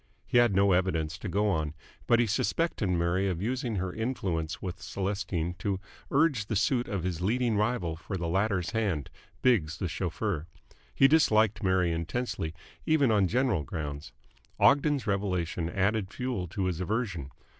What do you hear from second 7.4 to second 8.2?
rival for